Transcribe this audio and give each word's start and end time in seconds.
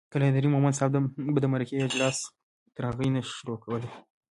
قلندر 0.13 0.45
مومند 0.53 0.75
صاحب 0.79 0.93
به 1.33 1.39
د 1.41 1.45
مرکې 1.53 1.75
اجلاس 1.87 2.17
تر 2.75 2.83
هغې 2.89 3.07
نه 3.15 3.21
شروع 3.35 3.57
کولو 3.63 3.89